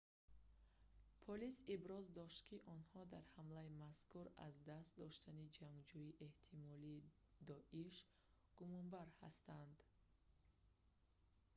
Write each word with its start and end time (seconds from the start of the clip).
полис 1.23 1.57
иброз 1.75 2.05
дошт 2.17 2.39
ки 2.47 2.57
онҳо 2.75 3.01
дар 3.13 3.25
ҳамлаи 3.37 3.75
мазкур 3.83 4.25
аз 4.47 4.55
даст 4.71 4.91
доштани 5.01 5.51
ҷангҷӯи 5.57 6.17
эҳтимолии 6.27 7.05
доиш 7.49 7.63
дииш 7.75 7.95
гумонбар 8.59 9.07
ҳастанд 9.21 9.75